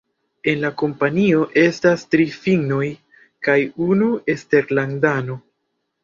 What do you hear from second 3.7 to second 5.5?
unu eksterlandano.